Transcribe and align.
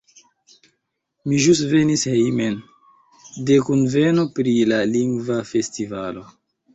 Mi 1.25 1.41
ĵus 1.43 1.59
venis 1.73 2.05
hejmen, 2.11 2.55
de 3.49 3.57
kunveno 3.67 4.23
pri 4.39 4.55
la 4.73 4.81
Lingva 4.95 5.37
Festivalo. 5.51 6.25